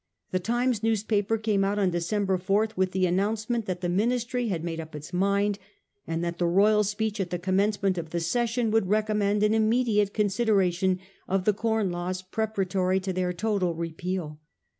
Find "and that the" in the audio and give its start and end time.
6.07-6.47